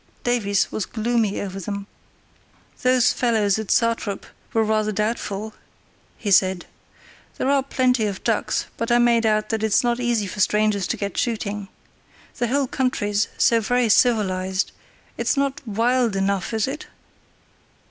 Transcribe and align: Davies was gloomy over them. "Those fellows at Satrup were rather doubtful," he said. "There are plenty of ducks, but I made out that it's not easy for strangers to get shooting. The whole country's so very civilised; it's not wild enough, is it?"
Davies 0.23 0.71
was 0.71 0.87
gloomy 0.87 1.39
over 1.39 1.59
them. 1.59 1.85
"Those 2.81 3.13
fellows 3.13 3.59
at 3.59 3.69
Satrup 3.69 4.25
were 4.51 4.63
rather 4.63 4.91
doubtful," 4.91 5.53
he 6.17 6.31
said. 6.31 6.65
"There 7.37 7.51
are 7.51 7.61
plenty 7.61 8.07
of 8.07 8.23
ducks, 8.23 8.65
but 8.77 8.91
I 8.91 8.97
made 8.97 9.27
out 9.27 9.49
that 9.49 9.61
it's 9.61 9.83
not 9.83 9.99
easy 9.99 10.25
for 10.25 10.39
strangers 10.39 10.87
to 10.87 10.97
get 10.97 11.19
shooting. 11.19 11.67
The 12.39 12.47
whole 12.47 12.65
country's 12.65 13.27
so 13.37 13.61
very 13.61 13.89
civilised; 13.89 14.71
it's 15.19 15.37
not 15.37 15.61
wild 15.67 16.15
enough, 16.15 16.51
is 16.51 16.67
it?" 16.67 16.87